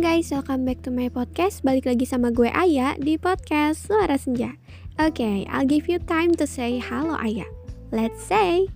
guys, 0.00 0.32
welcome 0.32 0.64
back 0.64 0.80
to 0.80 0.88
my 0.88 1.12
podcast. 1.12 1.60
Balik 1.60 1.84
lagi 1.84 2.08
sama 2.08 2.32
gue 2.32 2.48
Aya 2.48 2.96
di 2.96 3.20
podcast 3.20 3.84
Suara 3.84 4.16
Senja. 4.16 4.56
Oke, 4.96 5.20
okay, 5.20 5.36
I'll 5.52 5.68
give 5.68 5.92
you 5.92 6.00
time 6.00 6.32
to 6.40 6.48
say 6.48 6.80
halo 6.80 7.20
Aya. 7.20 7.44
Let's 7.92 8.24
say. 8.24 8.72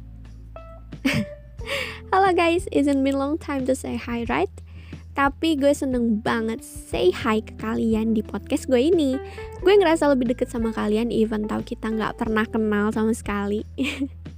halo 2.13 2.29
guys, 2.37 2.69
isn't 2.77 3.01
been 3.01 3.17
long 3.17 3.41
time 3.41 3.65
to 3.65 3.73
say 3.73 3.97
hi, 3.97 4.29
right? 4.29 4.53
Tapi 5.17 5.57
gue 5.57 5.73
seneng 5.73 6.21
banget 6.21 6.61
say 6.61 7.09
hi 7.09 7.41
ke 7.41 7.57
kalian 7.57 8.13
di 8.13 8.21
podcast 8.21 8.69
gue 8.69 8.93
ini. 8.93 9.17
Gue 9.65 9.81
ngerasa 9.81 10.13
lebih 10.13 10.29
deket 10.29 10.53
sama 10.53 10.77
kalian 10.77 11.09
even 11.09 11.49
tau 11.49 11.65
kita 11.65 11.89
nggak 11.89 12.21
pernah 12.21 12.45
kenal 12.45 12.93
sama 12.93 13.17
sekali. 13.17 13.65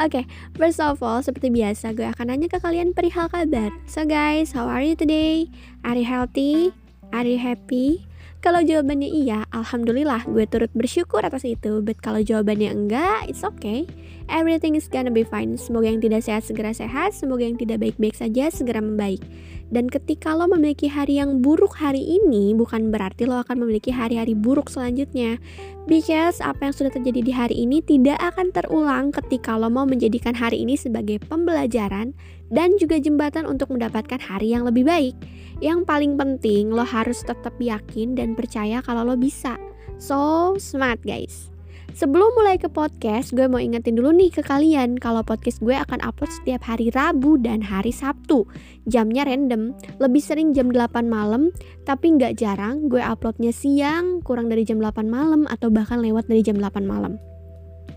Oke, 0.00 0.24
okay, 0.24 0.24
first 0.56 0.80
of 0.80 1.04
all, 1.04 1.20
seperti 1.20 1.52
biasa 1.52 1.92
gue 1.92 2.08
akan 2.08 2.32
nanya 2.32 2.48
ke 2.48 2.56
kalian 2.56 2.96
perihal 2.96 3.28
kabar. 3.28 3.68
So 3.84 4.08
guys, 4.08 4.56
how 4.56 4.64
are 4.64 4.80
you 4.80 4.96
today? 4.96 5.52
Are 5.84 5.96
you 5.96 6.08
healthy? 6.08 6.72
Are 7.12 7.28
you 7.28 7.36
happy? 7.36 8.09
Kalau 8.40 8.64
jawabannya 8.64 9.12
iya, 9.12 9.44
alhamdulillah 9.52 10.24
gue 10.24 10.48
turut 10.48 10.72
bersyukur 10.72 11.20
atas 11.20 11.44
itu. 11.44 11.84
But 11.84 12.00
kalau 12.00 12.24
jawabannya 12.24 12.72
enggak, 12.72 13.28
it's 13.28 13.44
okay. 13.44 13.84
Everything 14.32 14.72
is 14.80 14.88
gonna 14.88 15.12
be 15.12 15.28
fine. 15.28 15.60
Semoga 15.60 15.92
yang 15.92 16.00
tidak 16.00 16.24
sehat 16.24 16.48
segera 16.48 16.72
sehat, 16.72 17.12
semoga 17.12 17.44
yang 17.44 17.60
tidak 17.60 17.84
baik-baik 17.84 18.16
saja 18.16 18.48
segera 18.48 18.80
membaik. 18.80 19.20
Dan 19.68 19.92
ketika 19.92 20.32
lo 20.32 20.48
memiliki 20.48 20.88
hari 20.88 21.20
yang 21.20 21.44
buruk 21.44 21.76
hari 21.76 22.00
ini, 22.00 22.56
bukan 22.56 22.88
berarti 22.88 23.28
lo 23.28 23.44
akan 23.44 23.60
memiliki 23.60 23.92
hari-hari 23.92 24.32
buruk 24.32 24.72
selanjutnya. 24.72 25.36
Because 25.84 26.40
apa 26.40 26.72
yang 26.72 26.74
sudah 26.74 26.96
terjadi 26.96 27.20
di 27.20 27.32
hari 27.36 27.60
ini 27.60 27.84
tidak 27.84 28.16
akan 28.24 28.56
terulang 28.56 29.12
ketika 29.12 29.60
lo 29.60 29.68
mau 29.68 29.84
menjadikan 29.84 30.32
hari 30.32 30.64
ini 30.64 30.80
sebagai 30.80 31.20
pembelajaran 31.28 32.16
dan 32.50 32.76
juga 32.76 32.98
jembatan 32.98 33.46
untuk 33.46 33.70
mendapatkan 33.72 34.18
hari 34.18 34.52
yang 34.52 34.66
lebih 34.66 34.84
baik. 34.84 35.16
Yang 35.62 35.86
paling 35.86 36.18
penting, 36.18 36.74
lo 36.74 36.84
harus 36.84 37.22
tetap 37.22 37.54
yakin 37.56 38.18
dan 38.18 38.34
percaya 38.34 38.82
kalau 38.82 39.06
lo 39.06 39.16
bisa. 39.16 39.56
So 39.96 40.54
smart 40.58 41.00
guys. 41.06 41.50
Sebelum 41.90 42.38
mulai 42.38 42.54
ke 42.54 42.70
podcast, 42.70 43.34
gue 43.34 43.50
mau 43.50 43.58
ingetin 43.58 43.98
dulu 43.98 44.14
nih 44.14 44.30
ke 44.30 44.46
kalian 44.46 44.94
kalau 44.94 45.26
podcast 45.26 45.58
gue 45.58 45.74
akan 45.74 45.98
upload 46.06 46.30
setiap 46.30 46.62
hari 46.62 46.86
Rabu 46.94 47.34
dan 47.42 47.66
hari 47.66 47.90
Sabtu. 47.90 48.46
Jamnya 48.86 49.26
random, 49.26 49.74
lebih 49.98 50.22
sering 50.22 50.54
jam 50.54 50.70
8 50.70 51.10
malam, 51.10 51.50
tapi 51.82 52.14
nggak 52.14 52.38
jarang 52.38 52.86
gue 52.86 53.02
uploadnya 53.02 53.50
siang, 53.50 54.22
kurang 54.22 54.46
dari 54.46 54.62
jam 54.62 54.78
8 54.78 55.10
malam, 55.10 55.50
atau 55.50 55.66
bahkan 55.66 55.98
lewat 55.98 56.30
dari 56.30 56.46
jam 56.46 56.62
8 56.62 56.86
malam. 56.86 57.18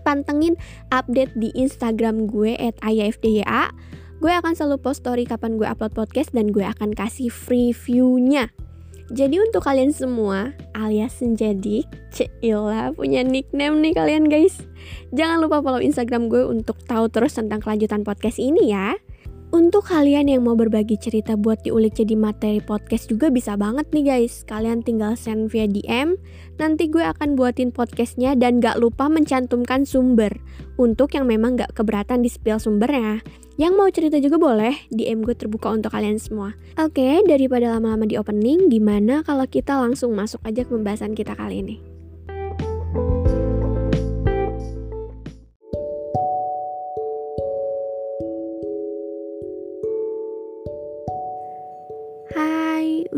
Pantengin 0.02 0.58
update 0.90 1.32
di 1.38 1.54
Instagram 1.54 2.26
gue 2.26 2.58
at 2.58 2.74
ayafdya. 2.82 3.70
Gue 4.24 4.32
akan 4.32 4.56
selalu 4.56 4.80
post 4.80 5.04
story 5.04 5.28
kapan 5.28 5.60
gue 5.60 5.68
upload 5.68 5.92
podcast 5.92 6.32
dan 6.32 6.48
gue 6.48 6.64
akan 6.64 6.96
kasih 6.96 7.28
free 7.28 7.76
view-nya. 7.76 8.48
Jadi 9.12 9.36
untuk 9.36 9.60
kalian 9.60 9.92
semua 9.92 10.56
alias 10.72 11.20
Senjadik, 11.20 11.84
Cila 12.08 12.96
punya 12.96 13.20
nickname 13.20 13.84
nih 13.84 13.92
kalian 13.92 14.32
guys. 14.32 14.64
Jangan 15.12 15.44
lupa 15.44 15.60
follow 15.60 15.76
Instagram 15.76 16.32
gue 16.32 16.40
untuk 16.40 16.80
tahu 16.88 17.12
terus 17.12 17.36
tentang 17.36 17.60
kelanjutan 17.60 18.00
podcast 18.00 18.40
ini 18.40 18.72
ya. 18.72 18.96
Untuk 19.54 19.86
kalian 19.86 20.26
yang 20.26 20.42
mau 20.42 20.58
berbagi 20.58 20.98
cerita 20.98 21.38
buat 21.38 21.62
diulik 21.62 21.94
jadi 21.94 22.18
materi 22.18 22.58
podcast 22.58 23.06
juga 23.06 23.30
bisa 23.30 23.54
banget 23.54 23.86
nih 23.94 24.02
guys. 24.02 24.42
Kalian 24.50 24.82
tinggal 24.82 25.14
send 25.14 25.46
via 25.54 25.70
DM, 25.70 26.18
nanti 26.58 26.90
gue 26.90 27.06
akan 27.06 27.38
buatin 27.38 27.70
podcastnya 27.70 28.34
dan 28.34 28.58
gak 28.58 28.82
lupa 28.82 29.06
mencantumkan 29.06 29.86
sumber. 29.86 30.34
Untuk 30.74 31.14
yang 31.14 31.30
memang 31.30 31.54
gak 31.54 31.70
keberatan 31.70 32.26
di 32.26 32.34
spill 32.34 32.58
sumbernya. 32.58 33.22
Yang 33.54 33.72
mau 33.78 33.86
cerita 33.94 34.18
juga 34.18 34.42
boleh, 34.42 34.74
DM 34.90 35.22
gue 35.22 35.38
terbuka 35.38 35.70
untuk 35.70 35.94
kalian 35.94 36.18
semua. 36.18 36.58
Oke, 36.74 37.22
daripada 37.22 37.78
lama-lama 37.78 38.10
di 38.10 38.18
opening, 38.18 38.66
gimana 38.66 39.22
kalau 39.22 39.46
kita 39.46 39.78
langsung 39.78 40.18
masuk 40.18 40.42
aja 40.42 40.66
ke 40.66 40.70
pembahasan 40.74 41.14
kita 41.14 41.38
kali 41.38 41.62
ini? 41.62 41.93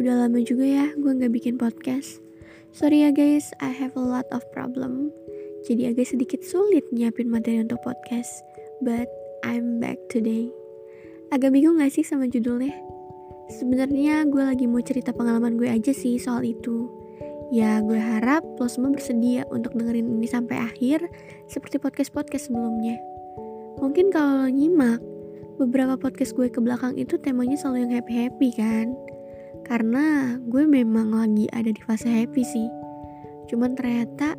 Udah 0.06 0.30
lama 0.30 0.38
juga 0.38 0.62
ya 0.62 0.86
gue 0.94 1.18
gak 1.18 1.34
bikin 1.34 1.58
podcast. 1.58 2.22
Sorry 2.70 3.02
ya 3.02 3.10
guys, 3.10 3.50
I 3.58 3.74
have 3.74 3.98
a 3.98 4.06
lot 4.06 4.30
of 4.30 4.46
problem. 4.54 5.10
Jadi 5.66 5.90
agak 5.90 6.06
sedikit 6.06 6.46
sulit 6.46 6.86
nyiapin 6.94 7.26
materi 7.26 7.58
untuk 7.58 7.82
podcast. 7.82 8.30
But 8.78 9.10
I'm 9.42 9.82
back 9.82 9.98
today. 10.06 10.46
Agak 11.34 11.50
bingung 11.50 11.82
gak 11.82 11.90
sih 11.90 12.06
sama 12.06 12.30
judulnya? 12.30 12.70
Sebenarnya 13.50 14.30
gue 14.30 14.46
lagi 14.46 14.70
mau 14.70 14.78
cerita 14.78 15.10
pengalaman 15.10 15.58
gue 15.58 15.66
aja 15.66 15.90
sih 15.90 16.22
soal 16.22 16.46
itu. 16.46 16.86
Ya 17.50 17.82
gue 17.82 17.98
harap 17.98 18.46
lo 18.62 18.70
semua 18.70 18.94
bersedia 18.94 19.42
untuk 19.50 19.74
dengerin 19.74 20.06
ini 20.06 20.30
sampai 20.30 20.70
akhir 20.70 21.02
seperti 21.50 21.82
podcast-podcast 21.82 22.46
sebelumnya. 22.46 22.94
Mungkin 23.82 24.14
kalau 24.14 24.46
lo 24.46 24.54
nyimak, 24.54 25.02
beberapa 25.58 25.98
podcast 25.98 26.30
gue 26.38 26.46
ke 26.46 26.62
belakang 26.62 26.94
itu 26.94 27.18
temanya 27.18 27.58
selalu 27.58 27.90
yang 27.90 27.92
happy-happy 27.98 28.54
kan? 28.54 28.94
Karena 29.66 30.38
gue 30.46 30.62
memang 30.62 31.10
lagi 31.10 31.50
ada 31.50 31.66
di 31.66 31.82
fase 31.82 32.06
happy 32.06 32.46
sih. 32.46 32.70
Cuman 33.50 33.74
ternyata 33.74 34.38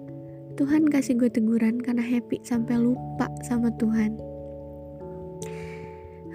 Tuhan 0.56 0.88
kasih 0.88 1.20
gue 1.20 1.28
teguran 1.28 1.84
karena 1.84 2.00
happy 2.00 2.40
sampai 2.48 2.80
lupa 2.80 3.28
sama 3.44 3.68
Tuhan. 3.76 4.16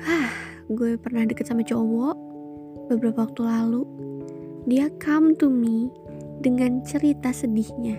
Hah, 0.05 0.31
gue 0.69 1.01
pernah 1.01 1.25
deket 1.25 1.49
sama 1.49 1.65
cowok 1.65 2.17
beberapa 2.93 3.25
waktu 3.25 3.49
lalu. 3.49 3.89
Dia 4.69 4.93
come 5.01 5.33
to 5.41 5.49
me 5.49 5.89
dengan 6.45 6.85
cerita 6.85 7.33
sedihnya 7.33 7.97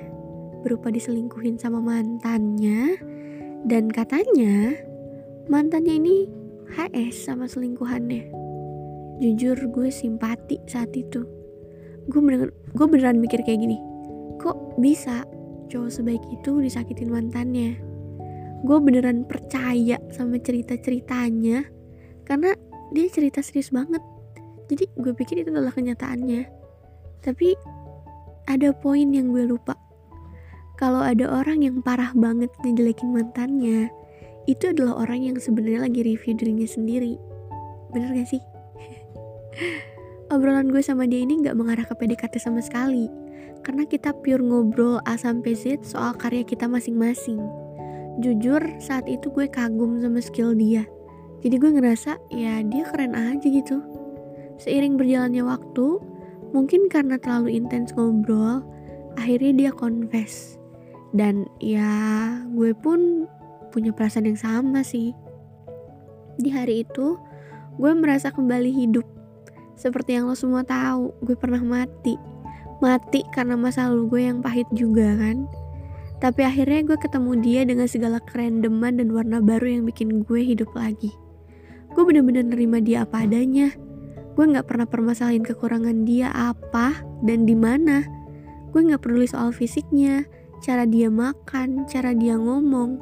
berupa 0.62 0.94
diselingkuhin 0.94 1.60
sama 1.60 1.84
mantannya 1.84 2.96
dan 3.68 3.92
katanya 3.92 4.78
mantannya 5.52 6.00
ini 6.00 6.18
HS 6.72 7.28
sama 7.28 7.52
selingkuhannya 7.52 8.43
jujur 9.22 9.58
gue 9.70 9.90
simpati 9.92 10.62
saat 10.66 10.94
itu. 10.96 11.26
Gue 12.08 12.22
bener 12.22 12.50
gue 12.54 12.86
beneran 12.90 13.22
mikir 13.22 13.46
kayak 13.46 13.62
gini 13.62 13.94
kok 14.44 14.76
bisa 14.76 15.24
cowok 15.72 15.88
sebaik 15.88 16.24
itu 16.28 16.60
disakitin 16.60 17.08
mantannya? 17.08 17.80
Gue 18.68 18.78
beneran 18.84 19.24
percaya 19.24 19.96
sama 20.12 20.36
cerita 20.44 20.76
ceritanya 20.76 21.64
karena 22.28 22.52
dia 22.92 23.08
cerita 23.08 23.40
serius 23.40 23.72
banget. 23.72 24.04
Jadi 24.68 24.92
gue 25.00 25.14
pikir 25.16 25.44
itu 25.44 25.50
adalah 25.52 25.72
kenyataannya. 25.72 26.44
Tapi 27.24 27.56
ada 28.52 28.76
poin 28.76 29.08
yang 29.16 29.32
gue 29.32 29.48
lupa. 29.48 29.80
Kalau 30.76 31.00
ada 31.00 31.32
orang 31.32 31.64
yang 31.64 31.80
parah 31.80 32.12
banget 32.12 32.52
ngejelekin 32.68 33.16
mantannya 33.16 33.88
itu 34.44 34.76
adalah 34.76 35.08
orang 35.08 35.24
yang 35.24 35.38
sebenarnya 35.40 35.88
lagi 35.88 36.04
review 36.04 36.36
dirinya 36.36 36.68
sendiri. 36.68 37.16
Bener 37.96 38.12
gak 38.12 38.28
sih 38.28 38.44
Obrolan 40.34 40.72
gue 40.72 40.82
sama 40.82 41.06
dia 41.06 41.22
ini 41.22 41.44
gak 41.46 41.54
mengarah 41.54 41.86
ke 41.86 41.94
PDKT 41.94 42.42
sama 42.42 42.64
sekali 42.64 43.06
Karena 43.62 43.86
kita 43.86 44.12
pure 44.24 44.42
ngobrol 44.44 45.00
A 45.08 45.16
sampai 45.16 45.56
Z 45.56 45.88
soal 45.88 46.18
karya 46.20 46.44
kita 46.44 46.68
masing-masing. 46.68 47.40
Jujur 48.20 48.60
saat 48.84 49.08
itu 49.08 49.32
gue 49.32 49.48
kagum 49.48 50.04
sama 50.04 50.20
skill 50.20 50.52
dia. 50.52 50.84
Jadi 51.40 51.56
gue 51.60 51.72
ngerasa 51.72 52.20
ya 52.28 52.60
dia 52.60 52.84
keren 52.92 53.16
aja 53.16 53.48
gitu. 53.48 53.80
Seiring 54.60 55.00
berjalannya 55.00 55.48
waktu 55.48 56.14
Mungkin 56.54 56.86
karena 56.86 57.18
terlalu 57.18 57.58
intens 57.58 57.96
ngobrol 57.98 58.62
Akhirnya 59.18 59.54
dia 59.54 59.72
confess. 59.74 60.58
Dan 61.14 61.46
ya 61.62 61.90
gue 62.54 62.74
pun 62.74 63.30
punya 63.70 63.94
perasaan 63.94 64.30
yang 64.30 64.38
sama 64.38 64.82
sih. 64.82 65.14
Di 66.38 66.50
hari 66.50 66.86
itu 66.86 67.18
gue 67.78 67.92
merasa 67.94 68.34
kembali 68.34 68.70
hidup 68.74 69.06
seperti 69.74 70.16
yang 70.18 70.30
lo 70.30 70.38
semua 70.38 70.62
tahu, 70.62 71.14
gue 71.26 71.34
pernah 71.34 71.62
mati. 71.62 72.16
Mati 72.80 73.26
karena 73.34 73.58
masa 73.58 73.90
lalu 73.90 74.04
gue 74.12 74.22
yang 74.28 74.40
pahit 74.44 74.68
juga 74.76 75.16
kan. 75.18 75.48
Tapi 76.24 76.42
akhirnya 76.46 76.88
gue 76.88 76.98
ketemu 77.00 77.32
dia 77.44 77.62
dengan 77.68 77.88
segala 77.90 78.20
kerendeman 78.24 78.96
dan 78.96 79.12
warna 79.12 79.44
baru 79.44 79.80
yang 79.80 79.84
bikin 79.84 80.24
gue 80.24 80.40
hidup 80.40 80.72
lagi. 80.72 81.12
Gue 81.92 82.04
bener-bener 82.08 82.48
nerima 82.48 82.80
dia 82.80 83.04
apa 83.04 83.28
adanya. 83.28 83.76
Gue 84.34 84.50
gak 84.50 84.66
pernah 84.66 84.90
permasalahin 84.90 85.46
kekurangan 85.46 86.08
dia 86.08 86.34
apa 86.34 87.04
dan 87.22 87.46
di 87.46 87.54
mana. 87.54 88.08
Gue 88.74 88.82
gak 88.88 89.06
peduli 89.06 89.30
soal 89.30 89.54
fisiknya, 89.54 90.26
cara 90.64 90.88
dia 90.88 91.12
makan, 91.12 91.86
cara 91.86 92.18
dia 92.18 92.40
ngomong, 92.40 92.98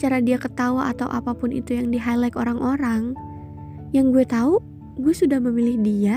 cara 0.00 0.22
dia 0.24 0.40
ketawa 0.40 0.88
atau 0.88 1.10
apa 1.10 1.36
pun 1.36 1.52
itu 1.52 1.76
yang 1.76 1.92
di-highlight 1.92 2.38
orang-orang. 2.38 3.12
Yang 3.92 4.06
gue 4.14 4.24
tahu, 4.30 4.54
gue 4.98 5.14
sudah 5.14 5.38
memilih 5.38 5.78
dia 5.84 6.16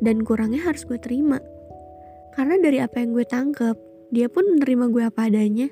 dan 0.00 0.22
kurangnya 0.22 0.64
harus 0.64 0.86
gue 0.86 0.96
terima. 0.96 1.42
Karena 2.38 2.54
dari 2.62 2.78
apa 2.78 3.02
yang 3.02 3.12
gue 3.12 3.26
tangkep, 3.26 3.76
dia 4.14 4.30
pun 4.30 4.46
menerima 4.56 4.84
gue 4.94 5.02
apa 5.04 5.26
adanya. 5.26 5.68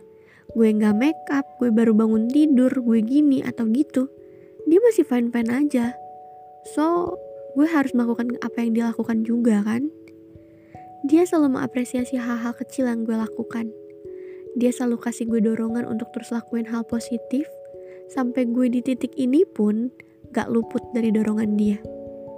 Gue 0.52 0.72
nggak 0.72 0.96
make 0.98 1.24
up, 1.30 1.46
gue 1.62 1.70
baru 1.70 1.94
bangun 1.94 2.26
tidur, 2.26 2.72
gue 2.72 3.00
gini 3.04 3.40
atau 3.46 3.70
gitu. 3.70 4.10
Dia 4.66 4.82
masih 4.82 5.06
fine-fine 5.06 5.52
aja. 5.52 5.94
So, 6.74 7.14
gue 7.54 7.70
harus 7.70 7.94
melakukan 7.94 8.34
apa 8.42 8.66
yang 8.66 8.74
dia 8.74 8.84
lakukan 8.90 9.22
juga 9.22 9.62
kan. 9.62 9.86
Dia 11.06 11.22
selalu 11.22 11.60
mengapresiasi 11.60 12.18
hal-hal 12.18 12.50
kecil 12.58 12.90
yang 12.90 13.06
gue 13.06 13.14
lakukan. 13.14 13.70
Dia 14.58 14.74
selalu 14.74 14.98
kasih 15.06 15.30
gue 15.30 15.38
dorongan 15.38 15.86
untuk 15.86 16.10
terus 16.10 16.34
lakuin 16.34 16.66
hal 16.66 16.82
positif, 16.82 17.46
sampai 18.10 18.48
gue 18.50 18.66
di 18.72 18.80
titik 18.82 19.14
ini 19.14 19.46
pun 19.46 19.92
gak 20.34 20.50
luput 20.50 20.82
dari 20.96 21.14
dorongan 21.14 21.54
dia. 21.54 21.78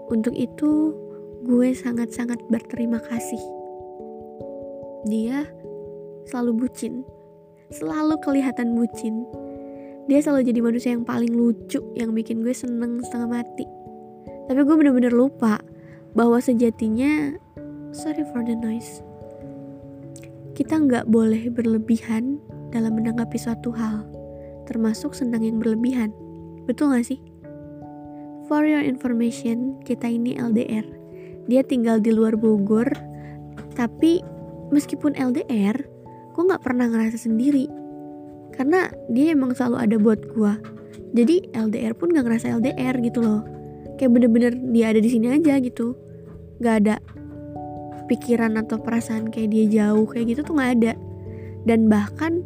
Untuk 0.09 0.33
itu, 0.33 0.97
gue 1.45 1.69
sangat-sangat 1.77 2.41
berterima 2.49 2.97
kasih. 3.05 3.41
Dia 5.05 5.45
selalu 6.29 6.65
bucin, 6.65 7.05
selalu 7.69 8.17
kelihatan 8.25 8.73
bucin. 8.73 9.29
Dia 10.09 10.25
selalu 10.25 10.49
jadi 10.49 10.61
manusia 10.65 10.91
yang 10.97 11.05
paling 11.05 11.33
lucu, 11.33 11.85
yang 11.93 12.17
bikin 12.17 12.41
gue 12.41 12.57
seneng 12.57 13.05
setengah 13.05 13.41
mati. 13.41 13.69
Tapi 14.49 14.61
gue 14.65 14.77
bener-bener 14.81 15.13
lupa 15.13 15.61
bahwa 16.17 16.41
sejatinya 16.41 17.37
sorry 17.93 18.25
for 18.33 18.41
the 18.41 18.57
noise. 18.57 19.05
Kita 20.57 20.81
nggak 20.81 21.07
boleh 21.13 21.53
berlebihan 21.53 22.41
dalam 22.73 22.97
menanggapi 22.97 23.37
suatu 23.37 23.69
hal, 23.77 24.09
termasuk 24.65 25.13
senang 25.13 25.45
yang 25.45 25.61
berlebihan. 25.61 26.11
Betul 26.65 26.97
gak 26.97 27.07
sih? 27.09 27.21
For 28.49 28.65
your 28.65 28.81
information, 28.81 29.77
kita 29.85 30.09
ini 30.09 30.41
LDR. 30.41 30.85
Dia 31.53 31.61
tinggal 31.61 32.01
di 32.01 32.17
luar 32.17 32.35
Bogor, 32.41 32.89
tapi 33.77 34.25
meskipun 34.73 35.13
LDR, 35.15 35.77
gue 36.33 36.43
nggak 36.43 36.65
pernah 36.65 36.89
ngerasa 36.89 37.21
sendiri. 37.29 37.69
Karena 38.57 38.89
dia 39.13 39.37
emang 39.37 39.53
selalu 39.53 39.77
ada 39.77 39.97
buat 40.01 40.21
gue. 40.33 40.53
Jadi 41.13 41.53
LDR 41.53 41.93
pun 41.97 42.13
gak 42.13 42.27
ngerasa 42.27 42.59
LDR 42.59 43.01
gitu 43.01 43.25
loh. 43.25 43.41
Kayak 43.97 44.13
bener-bener 44.19 44.53
dia 44.75 44.93
ada 44.93 45.01
di 45.01 45.09
sini 45.09 45.33
aja 45.33 45.57
gitu. 45.63 45.97
Gak 46.61 46.75
ada 46.85 47.01
pikiran 48.09 48.57
atau 48.57 48.81
perasaan 48.81 49.29
kayak 49.29 49.53
dia 49.53 49.65
jauh 49.69 50.09
kayak 50.09 50.35
gitu 50.35 50.41
tuh 50.43 50.57
nggak 50.57 50.73
ada 50.81 50.93
dan 51.69 51.87
bahkan 51.87 52.41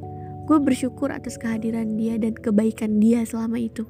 gue 0.50 0.58
bersyukur 0.58 1.14
atas 1.14 1.38
kehadiran 1.38 1.94
dia 1.94 2.19
dan 2.19 2.34
kebaikan 2.34 2.98
dia 2.98 3.22
selama 3.22 3.62
itu 3.62 3.87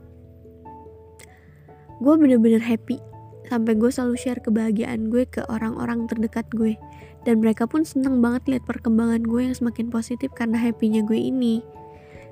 gue 2.02 2.14
bener-bener 2.19 2.58
happy. 2.58 2.99
Sampai 3.46 3.78
gue 3.78 3.87
selalu 3.87 4.19
share 4.19 4.43
kebahagiaan 4.43 5.06
gue 5.06 5.22
ke 5.22 5.46
orang-orang 5.46 6.10
terdekat 6.10 6.44
gue. 6.50 6.75
Dan 7.22 7.38
mereka 7.38 7.70
pun 7.70 7.87
seneng 7.87 8.19
banget 8.19 8.43
lihat 8.50 8.66
perkembangan 8.66 9.22
gue 9.22 9.46
yang 9.46 9.54
semakin 9.54 9.87
positif 9.94 10.34
karena 10.34 10.58
happynya 10.58 11.06
gue 11.06 11.14
ini. 11.14 11.62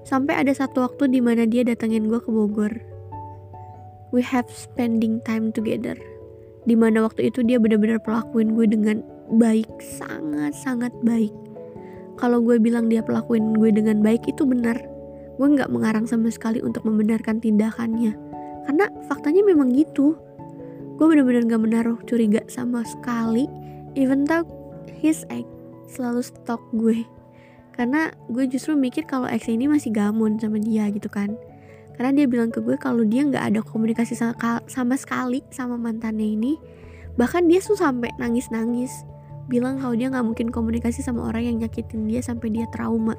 Sampai 0.03 0.35
ada 0.35 0.51
satu 0.51 0.83
waktu 0.83 1.15
di 1.15 1.23
mana 1.23 1.47
dia 1.47 1.63
datengin 1.63 2.11
gue 2.11 2.19
ke 2.19 2.27
Bogor. 2.27 2.75
We 4.11 4.27
have 4.27 4.51
spending 4.51 5.23
time 5.23 5.55
together. 5.55 5.95
Di 6.67 6.75
mana 6.75 7.07
waktu 7.07 7.31
itu 7.31 7.47
dia 7.47 7.63
benar-benar 7.63 8.03
pelakuin 8.03 8.59
gue 8.59 8.67
dengan 8.67 9.07
baik 9.31 9.71
sangat-sangat 9.79 10.91
baik. 11.07 11.31
Kalau 12.19 12.43
gue 12.43 12.59
bilang 12.59 12.91
dia 12.91 13.07
pelakuin 13.07 13.55
gue 13.55 13.71
dengan 13.71 14.03
baik 14.03 14.27
itu 14.27 14.43
benar 14.43 14.77
gue 15.41 15.49
nggak 15.49 15.73
mengarang 15.73 16.05
sama 16.05 16.29
sekali 16.29 16.61
untuk 16.61 16.85
membenarkan 16.85 17.41
tindakannya 17.41 18.30
karena 18.71 18.87
faktanya 19.11 19.43
memang 19.43 19.75
gitu. 19.75 20.15
Gue 20.95 21.11
bener-bener 21.11 21.43
gak 21.43 21.59
menaruh 21.59 21.99
curiga 22.07 22.39
sama 22.47 22.87
sekali. 22.87 23.51
Even 23.99 24.23
though 24.23 24.47
his 25.03 25.27
ex 25.27 25.43
selalu 25.91 26.23
stok 26.23 26.63
gue. 26.79 27.03
Karena 27.75 28.15
gue 28.31 28.47
justru 28.47 28.79
mikir 28.79 29.11
kalau 29.11 29.27
ex 29.27 29.51
ini 29.51 29.67
masih 29.67 29.91
gamon 29.91 30.39
sama 30.39 30.63
dia 30.63 30.87
gitu 30.95 31.11
kan. 31.11 31.35
Karena 31.99 32.15
dia 32.15 32.31
bilang 32.31 32.55
ke 32.55 32.63
gue 32.63 32.79
kalau 32.79 33.03
dia 33.03 33.27
nggak 33.27 33.43
ada 33.43 33.59
komunikasi 33.67 34.15
sama, 34.15 34.95
sekali 34.95 35.43
sama 35.51 35.75
mantannya 35.75 36.39
ini. 36.39 36.55
Bahkan 37.19 37.51
dia 37.51 37.59
tuh 37.59 37.75
sampai 37.75 38.15
nangis 38.23 38.55
nangis 38.55 39.03
bilang 39.51 39.83
kalau 39.83 39.99
dia 39.99 40.15
nggak 40.15 40.23
mungkin 40.23 40.55
komunikasi 40.55 41.03
sama 41.03 41.27
orang 41.27 41.43
yang 41.43 41.57
nyakitin 41.59 42.07
dia 42.07 42.23
sampai 42.23 42.55
dia 42.55 42.71
trauma. 42.71 43.19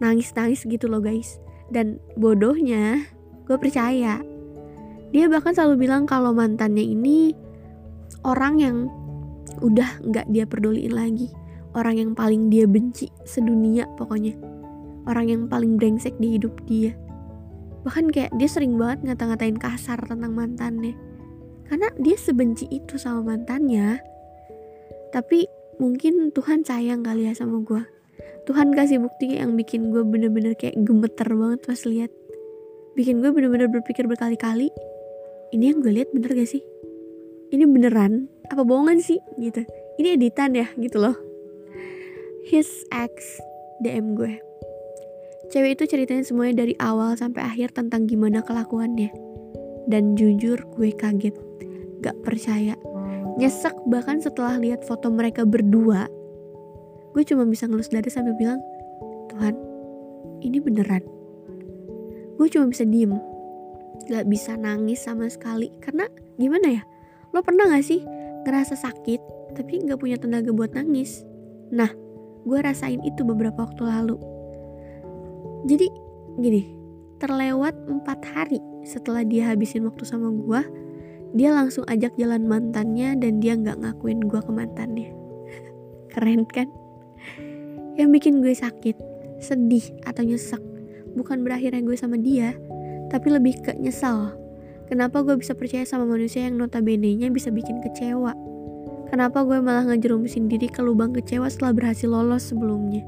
Nangis-nangis 0.00 0.64
gitu 0.64 0.88
loh 0.88 1.04
guys. 1.04 1.36
Dan 1.68 2.00
bodohnya 2.16 3.04
gue 3.44 3.60
percaya 3.60 4.31
dia 5.12 5.28
bahkan 5.28 5.52
selalu 5.52 5.86
bilang 5.86 6.08
kalau 6.08 6.32
mantannya 6.32 6.82
ini 6.82 7.36
orang 8.24 8.54
yang 8.58 8.76
udah 9.60 10.00
nggak 10.02 10.26
dia 10.32 10.44
peduliin 10.48 10.96
lagi. 10.96 11.28
Orang 11.72 11.96
yang 11.96 12.12
paling 12.12 12.52
dia 12.52 12.68
benci 12.68 13.08
sedunia 13.24 13.88
pokoknya. 13.96 14.36
Orang 15.08 15.28
yang 15.32 15.42
paling 15.48 15.80
brengsek 15.80 16.12
di 16.20 16.36
hidup 16.36 16.52
dia. 16.68 16.92
Bahkan 17.84 18.12
kayak 18.12 18.32
dia 18.36 18.48
sering 18.48 18.76
banget 18.76 19.08
ngata-ngatain 19.08 19.56
kasar 19.56 19.96
tentang 20.04 20.36
mantannya. 20.36 20.92
Karena 21.68 21.88
dia 21.96 22.16
sebenci 22.20 22.68
itu 22.68 23.00
sama 23.00 23.32
mantannya 23.32 24.12
tapi 25.12 25.44
mungkin 25.76 26.32
Tuhan 26.32 26.64
sayang 26.64 27.04
kali 27.04 27.28
ya 27.28 27.36
sama 27.36 27.60
gue 27.60 27.84
Tuhan 28.48 28.72
kasih 28.72 28.98
bukti 28.98 29.38
yang 29.38 29.54
bikin 29.54 29.92
gue 29.92 30.02
bener-bener 30.02 30.58
kayak 30.58 30.74
gemeter 30.82 31.30
banget 31.30 31.62
pas 31.62 31.78
lihat. 31.86 32.10
Bikin 32.98 33.22
gue 33.22 33.30
bener-bener 33.30 33.70
berpikir 33.70 34.10
berkali-kali 34.10 34.66
ini 35.52 35.68
yang 35.70 35.84
gue 35.84 35.92
lihat 35.92 36.10
bener 36.16 36.32
gak 36.32 36.48
sih? 36.48 36.64
Ini 37.52 37.68
beneran? 37.68 38.32
Apa 38.48 38.64
bohongan 38.64 39.04
sih? 39.04 39.20
Gitu. 39.36 39.68
Ini 40.00 40.16
editan 40.16 40.56
ya 40.56 40.66
gitu 40.80 40.98
loh. 40.98 41.16
His 42.48 42.88
ex 42.88 43.38
DM 43.84 44.16
gue. 44.16 44.40
Cewek 45.52 45.76
itu 45.76 45.84
ceritanya 45.84 46.24
semuanya 46.24 46.64
dari 46.64 46.72
awal 46.80 47.12
sampai 47.14 47.44
akhir 47.44 47.76
tentang 47.76 48.08
gimana 48.08 48.40
kelakuannya. 48.40 49.12
Dan 49.84 50.16
jujur 50.16 50.56
gue 50.72 50.90
kaget. 50.96 51.36
Gak 52.00 52.16
percaya. 52.24 52.72
Nyesek 53.36 53.76
bahkan 53.84 54.24
setelah 54.24 54.56
lihat 54.56 54.82
foto 54.88 55.12
mereka 55.12 55.44
berdua 55.44 56.08
gue 57.12 57.22
cuma 57.28 57.44
bisa 57.44 57.68
ngelus 57.68 57.92
dada 57.92 58.08
sambil 58.08 58.32
bilang 58.40 58.60
Tuhan 59.28 59.52
ini 60.40 60.58
beneran. 60.58 61.04
Gue 62.40 62.48
cuma 62.48 62.66
bisa 62.72 62.88
diem 62.88 63.20
gak 64.08 64.26
bisa 64.28 64.56
nangis 64.56 65.04
sama 65.04 65.28
sekali. 65.28 65.72
Karena 65.82 66.06
gimana 66.36 66.80
ya? 66.80 66.82
Lo 67.32 67.40
pernah 67.40 67.68
gak 67.70 67.84
sih 67.86 68.02
ngerasa 68.42 68.74
sakit 68.76 69.20
tapi 69.56 69.84
gak 69.84 70.00
punya 70.00 70.16
tenaga 70.18 70.50
buat 70.50 70.72
nangis? 70.76 71.24
Nah 71.72 71.90
gue 72.42 72.58
rasain 72.58 73.00
itu 73.06 73.22
beberapa 73.22 73.64
waktu 73.64 73.82
lalu. 73.86 74.16
Jadi 75.68 75.86
gini 76.42 76.62
terlewat 77.22 77.76
empat 77.86 78.18
hari 78.34 78.58
setelah 78.82 79.22
dia 79.22 79.54
habisin 79.54 79.86
waktu 79.86 80.02
sama 80.02 80.34
gue 80.34 80.62
dia 81.38 81.54
langsung 81.54 81.86
ajak 81.86 82.18
jalan 82.18 82.44
mantannya 82.44 83.14
dan 83.16 83.38
dia 83.38 83.54
nggak 83.56 83.78
ngakuin 83.78 84.20
gue 84.26 84.40
ke 84.42 84.52
mantannya. 84.52 85.10
Keren 86.12 86.44
kan? 86.50 86.68
Yang 87.96 88.08
bikin 88.20 88.34
gue 88.42 88.52
sakit 88.52 88.96
sedih 89.42 89.82
atau 90.06 90.22
nyesek 90.22 90.62
bukan 91.18 91.42
berakhirnya 91.42 91.82
gue 91.82 91.96
sama 91.98 92.16
dia 92.16 92.56
tapi 93.12 93.28
lebih 93.28 93.60
ke 93.60 93.76
nyesal 93.76 94.32
kenapa 94.88 95.20
gue 95.20 95.36
bisa 95.36 95.52
percaya 95.52 95.84
sama 95.84 96.08
manusia 96.08 96.48
yang 96.48 96.56
notabene 96.56 97.12
nya 97.12 97.28
bisa 97.28 97.52
bikin 97.52 97.84
kecewa 97.84 98.32
kenapa 99.12 99.44
gue 99.44 99.60
malah 99.60 99.84
ngejerumusin 99.92 100.48
diri 100.48 100.72
ke 100.72 100.80
lubang 100.80 101.12
kecewa 101.12 101.46
setelah 101.52 101.76
berhasil 101.76 102.08
lolos 102.08 102.48
sebelumnya 102.48 103.04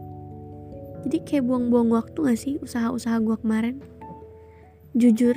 jadi 1.08 1.18
kayak 1.25 1.44
buang-buang 1.49 1.88
waktu 1.96 2.18
gak 2.20 2.38
sih 2.38 2.54
usaha-usaha 2.61 3.16
gue 3.25 3.37
kemarin 3.40 3.80
jujur 4.92 5.34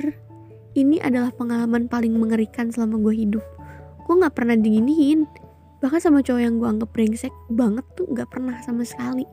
ini 0.78 1.02
adalah 1.02 1.34
pengalaman 1.34 1.90
paling 1.90 2.14
mengerikan 2.14 2.70
selama 2.70 3.02
gue 3.02 3.26
hidup. 3.26 3.44
Gue 4.06 4.14
gak 4.22 4.38
pernah 4.38 4.54
diginiin. 4.54 5.26
Bahkan 5.82 6.00
sama 6.02 6.22
cowok 6.22 6.42
yang 6.42 6.54
gue 6.62 6.68
anggap 6.70 6.90
brengsek 6.94 7.34
banget 7.50 7.82
tuh 7.98 8.06
gak 8.14 8.30
pernah 8.30 8.54
sama 8.62 8.86
sekali. 8.86 9.26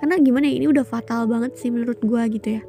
Karena 0.00 0.20
gimana 0.20 0.44
ya, 0.48 0.60
ini 0.60 0.66
udah 0.68 0.84
fatal 0.84 1.24
banget 1.24 1.56
sih 1.56 1.72
menurut 1.72 2.00
gue 2.04 2.22
gitu 2.36 2.60
ya. 2.60 2.62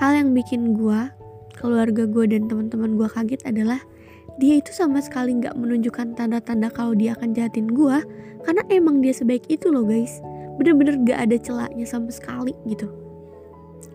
Hal 0.00 0.16
yang 0.16 0.32
bikin 0.32 0.80
gue, 0.80 1.12
keluarga 1.60 2.08
gue 2.08 2.24
dan 2.24 2.48
teman-teman 2.48 2.96
gue 2.96 3.04
kaget 3.04 3.44
adalah 3.44 3.84
dia 4.40 4.56
itu 4.56 4.72
sama 4.72 4.96
sekali 5.04 5.36
gak 5.36 5.52
menunjukkan 5.52 6.16
tanda-tanda 6.16 6.72
kalau 6.72 6.96
dia 6.96 7.12
akan 7.12 7.36
jahatin 7.36 7.68
gue 7.68 8.00
karena 8.40 8.64
emang 8.72 9.04
dia 9.04 9.12
sebaik 9.12 9.44
itu 9.52 9.68
loh 9.68 9.84
guys. 9.84 10.24
Bener-bener 10.56 10.96
gak 11.04 11.28
ada 11.28 11.36
celaknya 11.36 11.84
sama 11.84 12.08
sekali 12.08 12.56
gitu. 12.64 12.88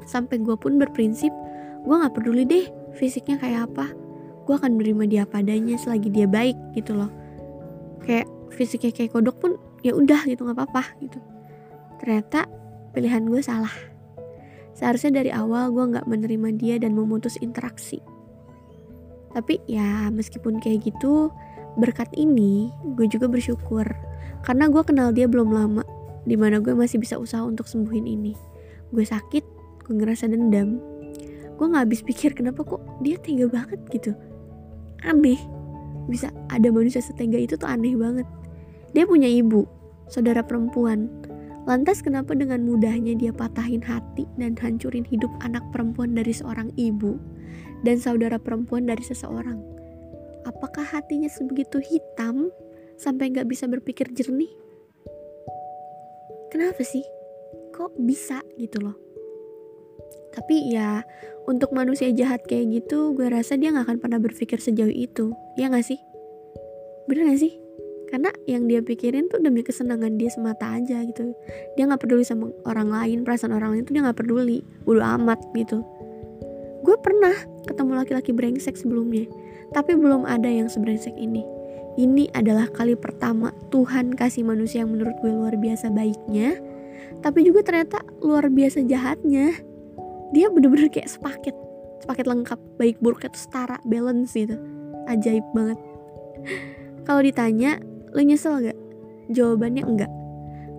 Sampai 0.06 0.38
gue 0.46 0.54
pun 0.54 0.78
berprinsip 0.78 1.34
gue 1.82 1.96
gak 1.98 2.14
peduli 2.14 2.46
deh 2.46 2.70
fisiknya 2.94 3.42
kayak 3.42 3.74
apa. 3.74 3.90
Gue 4.46 4.62
akan 4.62 4.78
menerima 4.78 5.04
dia 5.10 5.24
padanya 5.26 5.74
selagi 5.74 6.14
dia 6.14 6.30
baik 6.30 6.78
gitu 6.78 6.94
loh. 6.94 7.10
Kayak 8.06 8.30
fisiknya 8.54 8.94
kayak 8.94 9.10
kodok 9.10 9.42
pun 9.42 9.58
ya 9.82 9.98
udah 9.98 10.22
gitu 10.30 10.46
nggak 10.46 10.54
apa-apa 10.54 11.02
gitu. 11.02 11.18
Ternyata 11.98 12.46
pilihan 12.94 13.26
gue 13.26 13.42
salah 13.42 13.95
seharusnya 14.76 15.24
dari 15.24 15.32
awal 15.32 15.72
gue 15.72 15.96
nggak 15.96 16.06
menerima 16.06 16.50
dia 16.60 16.76
dan 16.78 16.94
memutus 16.94 17.40
interaksi. 17.40 18.04
Tapi 19.32 19.60
ya 19.68 20.12
meskipun 20.12 20.60
kayak 20.60 20.92
gitu 20.92 21.32
berkat 21.80 22.12
ini 22.16 22.72
gue 22.96 23.08
juga 23.08 23.32
bersyukur. 23.32 23.88
Karena 24.44 24.70
gue 24.70 24.84
kenal 24.86 25.16
dia 25.16 25.26
belum 25.26 25.50
lama 25.50 25.84
di 26.28 26.36
mana 26.36 26.60
gue 26.60 26.76
masih 26.76 27.00
bisa 27.00 27.16
usaha 27.16 27.42
untuk 27.42 27.66
sembuhin 27.66 28.06
ini. 28.06 28.36
Gue 28.92 29.08
sakit 29.08 29.44
gue 29.88 29.94
ngerasa 29.96 30.28
dendam. 30.28 30.78
Gue 31.56 31.66
nggak 31.72 31.88
habis 31.88 32.04
pikir 32.04 32.36
kenapa 32.36 32.68
kok 32.68 32.84
dia 33.00 33.16
tega 33.20 33.48
banget 33.48 33.80
gitu? 33.90 34.12
Aneh. 35.08 35.40
Bisa 36.06 36.30
ada 36.54 36.70
manusia 36.70 37.02
setega 37.02 37.40
itu 37.42 37.58
tuh 37.58 37.66
aneh 37.66 37.98
banget. 37.98 38.28
Dia 38.94 39.10
punya 39.10 39.26
ibu 39.26 39.66
saudara 40.12 40.46
perempuan. 40.46 41.10
Lantas 41.66 42.06
kenapa 42.06 42.38
dengan 42.38 42.62
mudahnya 42.62 43.18
dia 43.18 43.34
patahin 43.34 43.82
hati 43.82 44.30
dan 44.38 44.54
hancurin 44.54 45.02
hidup 45.02 45.34
anak 45.42 45.66
perempuan 45.74 46.14
dari 46.14 46.30
seorang 46.30 46.70
ibu 46.78 47.18
dan 47.82 47.98
saudara 47.98 48.38
perempuan 48.38 48.86
dari 48.86 49.02
seseorang? 49.02 49.58
Apakah 50.46 50.86
hatinya 50.86 51.26
sebegitu 51.26 51.82
hitam 51.82 52.54
sampai 53.02 53.34
nggak 53.34 53.50
bisa 53.50 53.66
berpikir 53.66 54.14
jernih? 54.14 54.54
Kenapa 56.54 56.86
sih? 56.86 57.02
Kok 57.74 57.98
bisa 57.98 58.46
gitu 58.62 58.86
loh? 58.86 58.96
Tapi 60.38 60.70
ya 60.70 61.02
untuk 61.50 61.74
manusia 61.74 62.14
jahat 62.14 62.46
kayak 62.46 62.78
gitu 62.78 63.18
gue 63.18 63.26
rasa 63.26 63.58
dia 63.58 63.72
gak 63.72 63.88
akan 63.90 64.00
pernah 64.04 64.20
berpikir 64.22 64.62
sejauh 64.62 64.92
itu. 64.92 65.34
Ya 65.58 65.72
gak 65.72 65.88
sih? 65.88 65.98
Bener 67.10 67.26
gak 67.32 67.42
sih? 67.42 67.65
Karena 68.10 68.30
yang 68.46 68.70
dia 68.70 68.80
pikirin 68.86 69.28
tuh 69.28 69.42
demi 69.42 69.66
kesenangan 69.66 70.16
dia 70.16 70.30
semata 70.30 70.78
aja 70.78 71.02
gitu. 71.04 71.34
Dia 71.76 71.90
gak 71.90 72.06
peduli 72.06 72.24
sama 72.24 72.52
orang 72.70 72.90
lain, 72.94 73.18
perasaan 73.26 73.54
orang 73.54 73.78
lain 73.78 73.84
tuh 73.84 73.94
dia 73.98 74.04
gak 74.06 74.20
peduli. 74.20 74.62
Bodo 74.86 75.02
amat 75.02 75.40
gitu. 75.58 75.82
Gue 76.86 76.96
pernah 77.02 77.34
ketemu 77.66 77.92
laki-laki 77.98 78.32
brengsek 78.32 78.78
sebelumnya. 78.78 79.26
Tapi 79.74 79.98
belum 79.98 80.30
ada 80.30 80.48
yang 80.48 80.70
sebrengsek 80.70 81.18
ini. 81.18 81.42
Ini 81.96 82.28
adalah 82.36 82.68
kali 82.70 82.94
pertama 82.94 83.56
Tuhan 83.72 84.14
kasih 84.14 84.44
manusia 84.44 84.84
yang 84.84 84.94
menurut 84.94 85.16
gue 85.24 85.32
luar 85.32 85.56
biasa 85.56 85.90
baiknya. 85.90 86.60
Tapi 87.24 87.42
juga 87.48 87.66
ternyata 87.66 88.04
luar 88.22 88.52
biasa 88.52 88.84
jahatnya 88.86 89.56
dia 90.36 90.52
bener-bener 90.52 90.92
kayak 90.92 91.08
sepaket 91.08 91.56
sepaket 92.04 92.26
lengkap 92.28 92.60
baik 92.76 93.00
buruk 93.00 93.24
itu 93.24 93.40
setara 93.40 93.78
balance 93.88 94.34
gitu 94.36 94.60
ajaib 95.08 95.46
banget 95.56 95.80
kalau 97.08 97.22
ditanya 97.24 97.80
lo 98.16 98.22
nyesel 98.24 98.72
gak? 98.72 98.80
Jawabannya 99.28 99.84
enggak. 99.84 100.12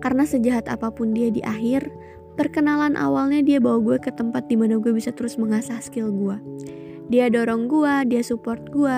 Karena 0.01 0.25
sejahat 0.25 0.65
apa 0.65 0.89
pun 0.89 1.13
dia 1.13 1.29
di 1.29 1.45
akhir 1.45 1.85
perkenalan 2.37 2.97
awalnya 2.97 3.45
dia 3.45 3.61
bawa 3.61 3.81
gue 3.81 3.97
ke 4.01 4.09
tempat 4.13 4.49
di 4.49 4.57
mana 4.57 4.81
gue 4.81 4.93
bisa 4.93 5.13
terus 5.13 5.37
mengasah 5.37 5.77
skill 5.77 6.09
gue. 6.09 6.37
Dia 7.13 7.29
dorong 7.29 7.69
gue 7.69 7.93
dia 8.09 8.25
support 8.25 8.73
gue. 8.73 8.97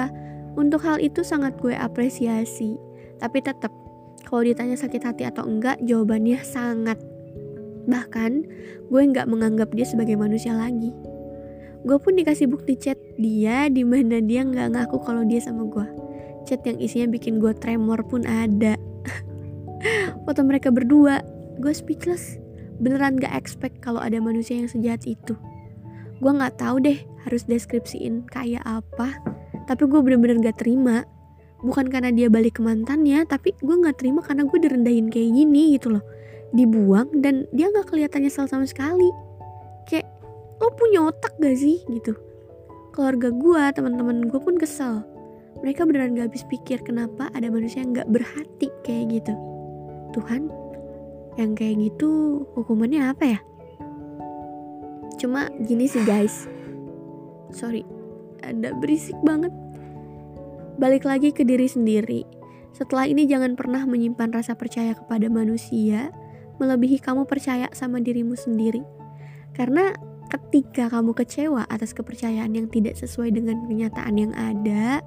Untuk 0.56 0.84
hal 0.84 1.00
itu 1.04 1.24
sangat 1.24 1.56
gue 1.60 1.72
apresiasi. 1.76 2.76
Tapi 3.20 3.44
tetap 3.44 3.72
kalau 4.28 4.44
ditanya 4.44 4.76
sakit 4.76 5.02
hati 5.04 5.24
atau 5.28 5.48
enggak 5.48 5.80
jawabannya 5.84 6.40
sangat. 6.44 7.00
Bahkan, 7.90 8.32
gue 8.92 9.02
nggak 9.02 9.26
menganggap 9.26 9.74
dia 9.74 9.88
sebagai 9.88 10.20
manusia 10.20 10.54
lagi. 10.54 10.94
Gue 11.82 11.98
pun 11.98 12.14
dikasih 12.14 12.52
bukti 12.52 12.76
chat 12.76 13.00
dia 13.16 13.72
di 13.72 13.88
mana 13.88 14.20
dia 14.20 14.44
nggak 14.44 14.76
ngaku 14.76 15.00
kalau 15.02 15.24
dia 15.24 15.40
sama 15.40 15.66
gue. 15.66 15.88
Chat 16.48 16.64
yang 16.68 16.78
isinya 16.80 17.08
bikin 17.12 17.42
gue 17.42 17.56
tremor 17.58 18.04
pun 18.08 18.24
ada. 18.28 18.78
Foto 20.28 20.42
mereka 20.44 20.70
berdua, 20.70 21.24
gue 21.60 21.74
speechless. 21.74 22.38
Beneran 22.80 23.20
gak 23.20 23.36
expect 23.36 23.84
kalau 23.84 24.00
ada 24.00 24.20
manusia 24.24 24.56
yang 24.60 24.72
sejahat 24.72 25.04
itu. 25.04 25.36
Gue 26.20 26.32
nggak 26.32 26.60
tahu 26.60 26.84
deh 26.84 27.00
harus 27.28 27.44
deskripsiin 27.48 28.28
kayak 28.32 28.64
apa. 28.64 29.20
Tapi 29.68 29.84
gue 29.88 30.00
bener-bener 30.00 30.52
gak 30.52 30.64
terima. 30.64 31.04
Bukan 31.60 31.92
karena 31.92 32.16
dia 32.16 32.32
balik 32.32 32.60
ke 32.60 32.62
mantannya, 32.64 33.28
tapi 33.28 33.52
gue 33.60 33.76
gak 33.84 34.00
terima 34.00 34.24
karena 34.24 34.48
gue 34.48 34.58
direndahin 34.64 35.12
kayak 35.12 35.30
gini 35.36 35.76
gitu 35.76 36.00
loh 36.00 36.04
dibuang 36.54 37.22
dan 37.22 37.46
dia 37.54 37.70
nggak 37.70 37.90
kelihatan 37.90 38.26
nyesel 38.26 38.50
sama 38.50 38.66
sekali 38.66 39.10
kayak 39.86 40.06
lo 40.60 40.74
punya 40.74 41.06
otak 41.06 41.38
gak 41.38 41.56
sih 41.58 41.82
gitu 41.88 42.18
keluarga 42.94 43.30
gue 43.30 43.64
teman-teman 43.78 44.26
gue 44.26 44.40
pun 44.42 44.58
kesel 44.58 45.06
mereka 45.60 45.84
beneran 45.84 46.16
gak 46.16 46.32
habis 46.32 46.48
pikir 46.48 46.80
kenapa 46.84 47.28
ada 47.36 47.52
manusia 47.52 47.84
yang 47.84 47.96
gak 47.96 48.10
berhati 48.10 48.72
kayak 48.84 49.20
gitu. 49.20 49.34
Tuhan 50.16 50.50
yang 51.38 51.56
kayak 51.56 51.80
gitu 51.80 52.44
hukumannya 52.58 53.12
apa 53.12 53.24
ya? 53.38 53.40
Cuma 55.20 55.52
gini 55.64 55.86
sih 55.86 56.04
guys. 56.08 56.48
Sorry 57.52 58.00
ada 58.44 58.74
berisik 58.76 59.16
banget. 59.22 59.52
Balik 60.80 61.04
lagi 61.04 61.36
ke 61.36 61.44
diri 61.44 61.68
sendiri. 61.68 62.24
Setelah 62.72 63.10
ini 63.10 63.28
jangan 63.28 63.60
pernah 63.60 63.84
menyimpan 63.84 64.32
rasa 64.32 64.56
percaya 64.56 64.96
kepada 64.96 65.28
manusia 65.28 66.14
melebihi 66.60 67.00
kamu 67.00 67.24
percaya 67.24 67.72
sama 67.72 68.04
dirimu 68.04 68.36
sendiri. 68.36 68.84
Karena 69.56 69.96
ketika 70.30 70.92
kamu 70.92 71.16
kecewa 71.16 71.66
atas 71.68 71.96
kepercayaan 71.96 72.52
yang 72.54 72.68
tidak 72.70 73.00
sesuai 73.00 73.34
dengan 73.34 73.66
kenyataan 73.66 74.16
yang 74.16 74.34
ada, 74.36 75.02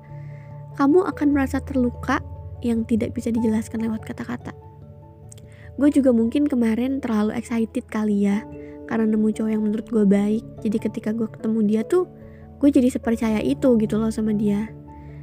kamu 0.77 1.05
akan 1.09 1.29
merasa 1.35 1.61
terluka 1.61 2.23
yang 2.63 2.87
tidak 2.87 3.13
bisa 3.13 3.29
dijelaskan 3.35 3.85
lewat 3.85 4.07
kata-kata. 4.07 4.55
Gue 5.77 5.89
juga 5.89 6.13
mungkin 6.13 6.47
kemarin 6.47 7.01
terlalu 7.01 7.33
excited 7.35 7.89
kali 7.89 8.29
ya, 8.29 8.45
karena 8.87 9.09
nemu 9.09 9.29
cowok 9.33 9.51
yang 9.51 9.63
menurut 9.65 9.87
gue 9.89 10.05
baik. 10.05 10.45
Jadi 10.61 10.77
ketika 10.79 11.11
gue 11.17 11.27
ketemu 11.27 11.59
dia 11.65 11.83
tuh, 11.83 12.05
gue 12.61 12.69
jadi 12.69 12.93
sepercaya 12.93 13.41
itu 13.41 13.75
gitu 13.81 13.97
loh 13.97 14.13
sama 14.13 14.37
dia. 14.37 14.69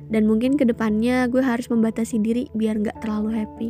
Dan 0.10 0.26
mungkin 0.26 0.58
ke 0.58 0.66
depannya 0.66 1.30
gue 1.30 1.40
harus 1.40 1.70
membatasi 1.70 2.18
diri 2.18 2.50
biar 2.58 2.82
gak 2.82 3.06
terlalu 3.06 3.46
happy. 3.46 3.70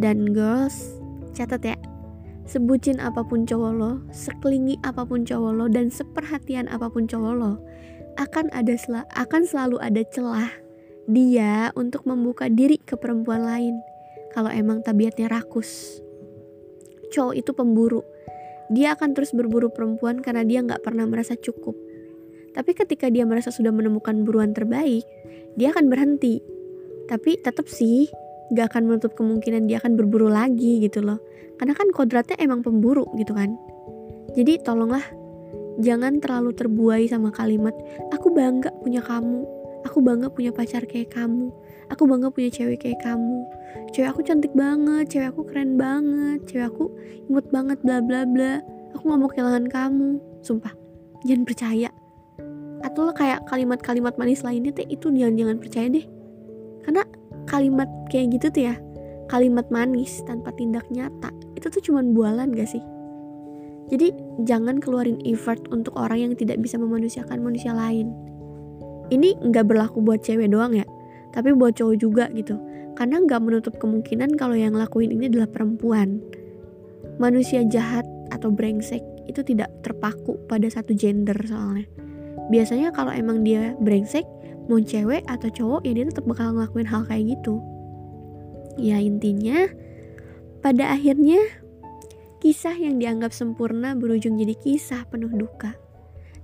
Dan 0.00 0.32
girls, 0.32 0.98
Catat 1.36 1.62
ya, 1.62 1.76
sebucin 2.48 2.96
apa 2.96 3.20
pun 3.20 3.44
cowok 3.44 3.72
lo, 3.76 4.00
seklingi 4.08 4.80
apa 4.82 5.04
pun 5.04 5.28
cowok 5.28 5.52
lo, 5.52 5.66
dan 5.68 5.92
seperhatian 5.92 6.64
apa 6.72 6.88
pun 6.88 7.04
cowok 7.04 7.34
lo, 7.36 7.60
akan 8.18 8.50
ada 8.50 8.74
akan 9.14 9.42
selalu 9.46 9.78
ada 9.78 10.02
celah 10.02 10.50
dia 11.08 11.70
untuk 11.78 12.04
membuka 12.04 12.50
diri 12.50 12.76
ke 12.76 12.98
perempuan 12.98 13.46
lain. 13.46 13.74
Kalau 14.34 14.52
emang 14.52 14.84
tabiatnya 14.84 15.30
rakus, 15.32 16.02
cowok 17.14 17.34
itu 17.38 17.50
pemburu. 17.56 18.04
Dia 18.68 18.92
akan 18.92 19.16
terus 19.16 19.32
berburu 19.32 19.72
perempuan 19.72 20.20
karena 20.20 20.44
dia 20.44 20.60
nggak 20.60 20.84
pernah 20.84 21.08
merasa 21.08 21.32
cukup. 21.38 21.72
Tapi 22.52 22.76
ketika 22.76 23.08
dia 23.08 23.24
merasa 23.24 23.48
sudah 23.48 23.72
menemukan 23.72 24.26
buruan 24.26 24.52
terbaik, 24.52 25.06
dia 25.56 25.72
akan 25.72 25.88
berhenti. 25.88 26.44
Tapi 27.08 27.40
tetap 27.40 27.64
sih, 27.72 28.12
gak 28.52 28.72
akan 28.74 28.88
menutup 28.88 29.12
kemungkinan 29.16 29.68
dia 29.68 29.80
akan 29.80 29.96
berburu 29.96 30.28
lagi 30.32 30.80
gitu 30.80 31.04
loh 31.04 31.20
karena 31.60 31.74
kan 31.76 31.88
kodratnya 31.92 32.36
emang 32.40 32.64
pemburu 32.64 33.04
gitu 33.18 33.36
kan 33.36 33.58
jadi 34.32 34.62
tolonglah 34.64 35.04
jangan 35.78 36.18
terlalu 36.18 36.50
terbuai 36.54 37.06
sama 37.06 37.30
kalimat 37.30 37.74
aku 38.10 38.34
bangga 38.34 38.74
punya 38.82 39.02
kamu. 39.02 39.46
Aku 39.86 40.02
bangga 40.02 40.26
punya 40.28 40.50
pacar 40.50 40.82
kayak 40.84 41.14
kamu. 41.14 41.54
Aku 41.94 42.04
bangga 42.04 42.28
punya 42.34 42.50
cewek 42.50 42.82
kayak 42.82 43.00
kamu. 43.00 43.46
Cewek 43.94 44.10
aku 44.10 44.20
cantik 44.26 44.52
banget 44.52 45.06
cewek 45.08 45.30
aku 45.30 45.46
keren 45.46 45.78
banget 45.78 46.42
cewek 46.50 46.66
aku 46.68 46.90
imut 47.30 47.46
banget 47.54 47.78
bla 47.86 48.02
bla 48.02 48.26
bla. 48.26 48.58
Aku 48.98 49.06
gak 49.06 49.20
mau 49.22 49.30
kehilangan 49.30 49.66
kamu. 49.70 50.18
Sumpah 50.42 50.74
jangan 51.22 51.46
percaya. 51.46 51.90
Atau 52.82 53.10
kayak 53.14 53.46
kalimat-kalimat 53.46 54.18
manis 54.18 54.42
lainnya 54.42 54.74
teh 54.74 54.86
itu 54.90 55.10
jangan 55.14 55.34
jangan 55.38 55.56
percaya 55.62 55.86
deh. 55.86 56.06
Karena 56.82 57.02
kalimat 57.46 57.88
kayak 58.10 58.36
gitu 58.36 58.46
tuh 58.52 58.62
ya 58.68 58.74
kalimat 59.28 59.68
manis 59.68 60.24
tanpa 60.24 60.50
tindak 60.56 60.88
nyata 60.88 61.28
itu 61.52 61.68
tuh 61.68 61.82
cuman 61.84 62.12
bualan 62.12 62.50
gak 62.50 62.66
sih? 62.66 62.82
Jadi 63.88 64.27
jangan 64.46 64.78
keluarin 64.78 65.18
effort 65.26 65.62
untuk 65.72 65.96
orang 65.98 66.30
yang 66.30 66.32
tidak 66.38 66.62
bisa 66.62 66.78
memanusiakan 66.78 67.42
manusia 67.42 67.74
lain. 67.74 68.14
Ini 69.08 69.40
nggak 69.40 69.64
berlaku 69.66 70.04
buat 70.04 70.20
cewek 70.20 70.52
doang 70.52 70.76
ya 70.76 70.86
tapi 71.32 71.52
buat 71.54 71.76
cowok 71.76 71.96
juga 72.00 72.24
gitu. 72.32 72.56
Karena 72.96 73.22
nggak 73.22 73.40
menutup 73.42 73.74
kemungkinan 73.78 74.34
kalau 74.34 74.58
yang 74.58 74.74
lakuin 74.74 75.14
ini 75.14 75.30
adalah 75.30 75.46
perempuan. 75.46 76.18
Manusia 77.22 77.62
jahat 77.62 78.02
atau 78.34 78.50
brengsek 78.50 79.02
itu 79.30 79.40
tidak 79.44 79.70
terpaku 79.86 80.34
pada 80.50 80.66
satu 80.66 80.96
gender 80.98 81.36
soalnya. 81.46 81.86
Biasanya 82.48 82.90
kalau 82.90 83.12
emang 83.12 83.44
dia 83.44 83.76
brengsek 83.78 84.24
mau 84.66 84.80
cewek 84.82 85.22
atau 85.30 85.48
cowok 85.48 85.80
ya 85.86 85.92
dia 85.94 86.04
tetap 86.10 86.24
bakal 86.26 86.58
ngelakuin 86.58 86.88
hal 86.88 87.06
kayak 87.06 87.38
gitu. 87.38 87.62
Ya 88.78 88.98
intinya 88.98 89.70
pada 90.58 90.90
akhirnya 90.90 91.38
kisah 92.38 92.74
yang 92.74 92.98
dianggap 93.02 93.34
sempurna 93.34 93.94
berujung 93.98 94.38
jadi 94.38 94.54
kisah 94.58 95.06
penuh 95.10 95.30
duka 95.30 95.74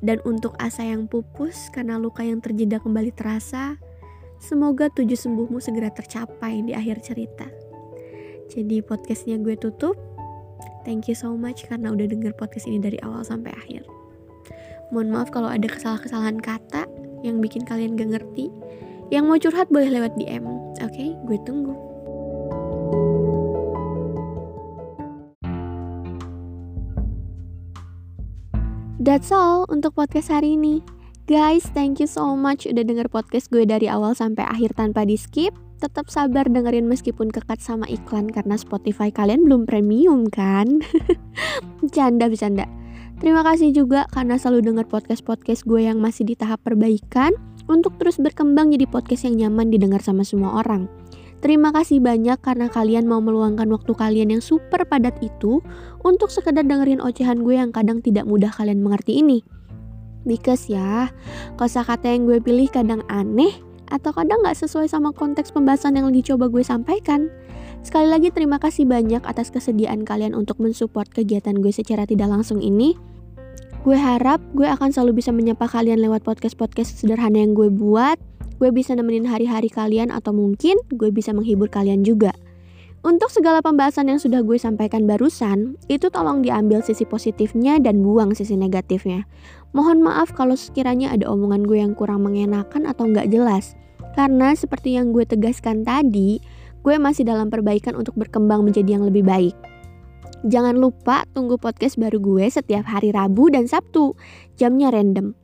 dan 0.05 0.21
untuk 0.29 0.53
asa 0.61 0.85
yang 0.85 1.09
pupus 1.09 1.73
karena 1.73 1.97
luka 1.97 2.21
yang 2.27 2.43
terjeda 2.43 2.83
kembali 2.83 3.15
terasa 3.15 3.79
semoga 4.43 4.91
tujuh 4.93 5.17
sembuhmu 5.17 5.63
segera 5.63 5.89
tercapai 5.89 6.61
di 6.67 6.77
akhir 6.77 7.01
cerita 7.03 7.47
jadi 8.51 8.85
podcastnya 8.85 9.41
gue 9.41 9.57
tutup 9.57 9.97
thank 10.83 11.09
you 11.09 11.17
so 11.17 11.33
much 11.33 11.65
karena 11.71 11.95
udah 11.95 12.11
denger 12.11 12.35
podcast 12.37 12.69
ini 12.69 12.83
dari 12.83 12.99
awal 13.01 13.25
sampai 13.25 13.55
akhir 13.55 13.87
mohon 14.93 15.11
maaf 15.15 15.33
kalau 15.33 15.49
ada 15.49 15.65
kesalahan-kesalahan 15.71 16.39
kata 16.43 16.85
yang 17.25 17.41
bikin 17.41 17.65
kalian 17.65 17.97
gak 17.97 18.21
ngerti. 18.21 18.53
Yang 19.09 19.25
mau 19.25 19.41
curhat 19.41 19.69
boleh 19.73 19.89
lewat 19.89 20.13
DM, 20.21 20.45
oke? 20.45 20.93
Okay? 20.93 21.17
Gue 21.25 21.41
tunggu. 21.49 21.73
That's 29.05 29.29
all 29.29 29.69
untuk 29.69 30.01
podcast 30.01 30.33
hari 30.33 30.57
ini. 30.57 30.81
Guys, 31.29 31.69
thank 31.77 32.01
you 32.01 32.09
so 32.09 32.33
much 32.33 32.65
udah 32.65 32.81
denger 32.81 33.13
podcast 33.13 33.53
gue 33.53 33.69
dari 33.69 33.85
awal 33.85 34.17
sampai 34.17 34.49
akhir 34.49 34.81
tanpa 34.81 35.05
di 35.05 35.21
skip. 35.21 35.53
tetap 35.85 36.09
sabar 36.09 36.49
dengerin 36.49 36.89
meskipun 36.89 37.29
kekat 37.29 37.61
sama 37.61 37.85
iklan 37.93 38.33
karena 38.33 38.57
Spotify 38.57 39.13
kalian 39.13 39.45
belum 39.45 39.69
premium 39.69 40.25
kan? 40.33 40.81
Canda 41.95 42.33
bercanda. 42.33 42.65
Terima 43.21 43.45
kasih 43.45 43.77
juga 43.77 44.09
karena 44.09 44.41
selalu 44.41 44.73
dengar 44.73 44.89
podcast-podcast 44.89 45.69
gue 45.69 45.85
yang 45.85 46.01
masih 46.01 46.25
di 46.25 46.41
tahap 46.41 46.65
perbaikan 46.65 47.37
untuk 47.69 48.01
terus 48.01 48.17
berkembang 48.17 48.73
jadi 48.73 48.89
podcast 48.89 49.29
yang 49.29 49.37
nyaman 49.37 49.69
didengar 49.69 50.01
sama 50.01 50.25
semua 50.25 50.65
orang. 50.65 50.89
Terima 51.45 51.77
kasih 51.77 52.01
banyak 52.01 52.41
karena 52.41 52.73
kalian 52.73 53.05
mau 53.05 53.21
meluangkan 53.21 53.69
waktu 53.69 53.93
kalian 53.93 54.33
yang 54.33 54.41
super 54.41 54.89
padat 54.89 55.21
itu 55.21 55.61
untuk 56.01 56.33
sekedar 56.33 56.65
dengerin 56.65 57.05
ocehan 57.05 57.45
gue 57.45 57.61
yang 57.61 57.69
kadang 57.69 58.01
tidak 58.01 58.25
mudah 58.25 58.49
kalian 58.49 58.81
mengerti 58.81 59.21
ini. 59.21 59.45
Because 60.25 60.73
ya, 60.73 61.13
kosakata 61.61 62.09
yang 62.09 62.25
gue 62.25 62.41
pilih 62.41 62.73
kadang 62.73 63.05
aneh 63.13 63.53
atau 63.93 64.17
kadang 64.17 64.41
gak 64.41 64.57
sesuai 64.57 64.89
sama 64.89 65.13
konteks 65.13 65.53
pembahasan 65.53 66.01
yang 66.01 66.09
lagi 66.09 66.25
coba 66.25 66.49
gue 66.49 66.65
sampaikan. 66.65 67.29
Sekali 67.85 68.09
lagi 68.09 68.33
terima 68.33 68.57
kasih 68.57 68.89
banyak 68.89 69.21
atas 69.29 69.53
kesediaan 69.53 70.09
kalian 70.09 70.33
untuk 70.33 70.57
mensupport 70.57 71.05
kegiatan 71.13 71.61
gue 71.61 71.77
secara 71.77 72.09
tidak 72.09 72.33
langsung 72.33 72.65
ini. 72.65 72.97
Gue 73.85 74.01
harap 74.01 74.41
gue 74.57 74.65
akan 74.65 74.97
selalu 74.97 75.21
bisa 75.21 75.29
menyapa 75.29 75.69
kalian 75.69 76.01
lewat 76.01 76.25
podcast-podcast 76.25 77.05
sederhana 77.05 77.45
yang 77.45 77.53
gue 77.53 77.69
buat 77.69 78.17
gue 78.59 78.71
bisa 78.71 78.95
nemenin 78.95 79.27
hari-hari 79.27 79.71
kalian 79.71 80.15
atau 80.15 80.31
mungkin 80.31 80.79
gue 80.95 81.11
bisa 81.11 81.35
menghibur 81.35 81.67
kalian 81.67 82.07
juga. 82.07 82.35
Untuk 83.05 83.29
segala 83.29 83.61
pembahasan 83.61 84.09
yang 84.09 84.17
sudah 84.17 84.41
gue 84.41 84.57
sampaikan 84.57 85.05
barusan, 85.05 85.77
itu 85.93 86.09
tolong 86.09 86.41
diambil 86.41 86.81
sisi 86.81 87.05
positifnya 87.05 87.77
dan 87.77 88.01
buang 88.01 88.33
sisi 88.33 88.57
negatifnya. 88.57 89.29
Mohon 89.77 90.09
maaf 90.09 90.33
kalau 90.33 90.57
sekiranya 90.57 91.13
ada 91.13 91.29
omongan 91.29 91.69
gue 91.69 91.85
yang 91.85 91.93
kurang 91.93 92.25
mengenakan 92.25 92.89
atau 92.89 93.05
nggak 93.05 93.29
jelas. 93.29 93.77
Karena 94.17 94.57
seperti 94.57 94.97
yang 94.97 95.13
gue 95.13 95.29
tegaskan 95.29 95.85
tadi, 95.85 96.41
gue 96.81 96.97
masih 96.97 97.29
dalam 97.29 97.53
perbaikan 97.53 97.93
untuk 97.93 98.17
berkembang 98.17 98.65
menjadi 98.65 98.97
yang 98.97 99.05
lebih 99.05 99.21
baik. 99.21 99.53
Jangan 100.49 100.81
lupa 100.81 101.29
tunggu 101.37 101.61
podcast 101.61 102.01
baru 102.01 102.17
gue 102.17 102.49
setiap 102.49 102.89
hari 102.89 103.13
Rabu 103.13 103.53
dan 103.53 103.69
Sabtu. 103.69 104.17
Jamnya 104.57 104.89
random 104.89 105.44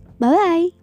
bye-bye. 0.21 0.80